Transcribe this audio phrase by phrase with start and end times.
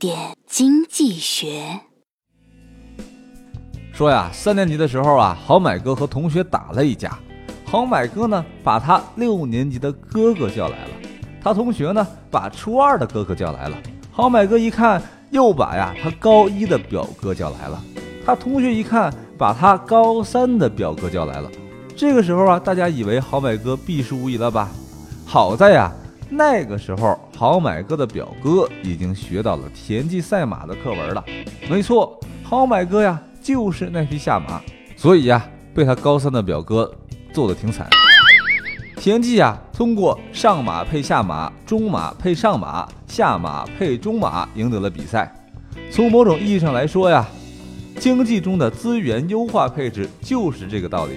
[0.00, 1.78] 点经济学。
[3.92, 7.18] 说呀，三年级的时候啊，好买哥和同学打了一架。
[7.66, 10.90] 好买哥呢，把他六年级的哥哥叫来了；
[11.42, 13.76] 他同学呢，把初二的哥哥叫来了。
[14.10, 17.78] 好买哥一看，又把呀他高一的表哥叫来了。
[18.24, 21.50] 他同学一看，把他高三的表哥叫来了。
[21.94, 24.70] 这个时候啊，大家以为好买哥必输无疑了吧？
[25.26, 25.92] 好在呀，
[26.30, 31.24] 那个时候好买哥的表哥已经学到了田忌赛马的课文了。
[31.68, 34.62] 没错，好买哥呀，就是那匹下马，
[34.96, 35.44] 所以呀，
[35.74, 36.90] 被他高三的表哥
[37.32, 37.88] 揍得挺惨。
[38.96, 45.34] 田忌呀，通过上马配下马、中马配上马、下马配中马赢得了比赛。
[45.90, 47.26] 从某种意义上来说呀，
[47.98, 51.14] 经济中的资源优化配置就是这个道理。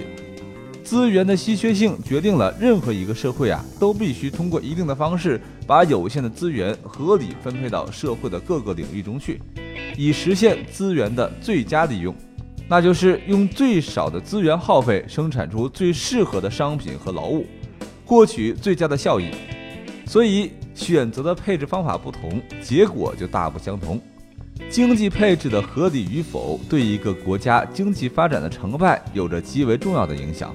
[0.84, 9.40] 资源的稀缺性决定了任何一个社会啊，都必须通过一定的方式，把有限的资源合理分配到社会的各个领域中去，
[9.96, 12.14] 以实现资源的最佳利用。
[12.68, 17.46] 那就是用最少的资源耗费，生产出最适合的商品和劳务，
[18.04, 19.30] 获取最佳的效益。
[20.06, 24.00] 所以，选择的配置方法不同，结果就大不相同。
[24.70, 30.54] 经济配置的合理与否，对一个国家经济发展的成败有着极为重要的影响。